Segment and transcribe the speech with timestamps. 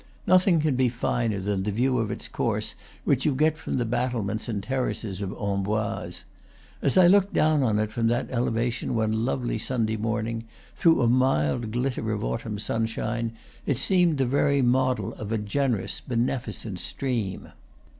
[0.25, 3.85] Nothing can be finer than the view of its course which you get from the
[3.85, 6.23] battlements and ter races of Amboise.
[6.81, 10.45] As I looked down on it from that elevation one lovely Sunday morning,
[10.75, 13.33] through a mild glitter of autumn sunshine,
[13.67, 17.49] it seemed the very model of a generous, beneficent stream.